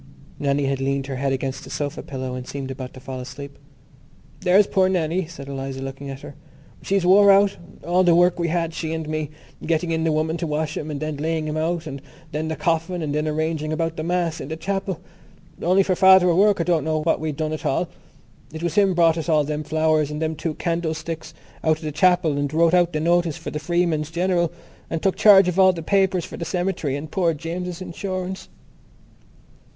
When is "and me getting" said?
8.93-9.91